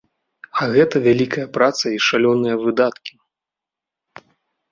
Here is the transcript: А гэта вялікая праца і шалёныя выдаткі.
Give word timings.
А 0.61 0.67
гэта 0.75 0.95
вялікая 1.07 1.43
праца 1.57 1.85
і 1.95 1.99
шалёныя 2.07 2.55
выдаткі. 2.61 3.13